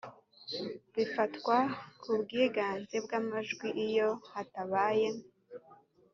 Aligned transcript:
bifatwa 0.95 1.57
ku 2.01 2.09
bwiganze 2.21 2.95
bw 3.05 3.11
‘amajwi 3.19 3.67
iyo 3.85 4.09
hatabaye. 4.33 5.07